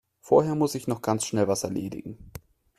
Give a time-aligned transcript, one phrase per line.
[0.19, 2.31] Vorher muss ich noch ganz schnell was erledigen.